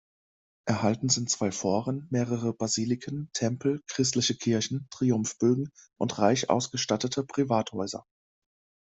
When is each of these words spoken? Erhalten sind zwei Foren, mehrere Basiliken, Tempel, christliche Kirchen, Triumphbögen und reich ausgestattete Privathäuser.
Erhalten 0.65 1.09
sind 1.09 1.29
zwei 1.29 1.51
Foren, 1.51 2.07
mehrere 2.09 2.53
Basiliken, 2.53 3.29
Tempel, 3.33 3.83
christliche 3.85 4.33
Kirchen, 4.35 4.87
Triumphbögen 4.89 5.71
und 5.99 6.17
reich 6.17 6.49
ausgestattete 6.49 7.23
Privathäuser. 7.23 8.07